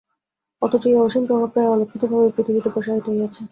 অথচ 0.61 0.83
এই 0.85 0.95
অসীম 0.97 1.23
প্রভাব 1.25 1.49
প্রায় 1.53 1.69
অলক্ষিতভাবেই 1.69 2.33
পৃথিবীতে 2.35 2.69
প্রসারিত 2.69 3.05
হইয়াছে। 3.07 3.41